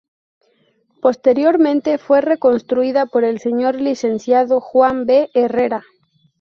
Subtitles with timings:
[1.03, 5.29] Posteriormente fue reconstruida por el Señor Licenciado Juan B.
[5.35, 5.83] Herrera.